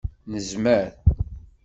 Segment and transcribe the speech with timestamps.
[0.33, 0.87] Nezmer!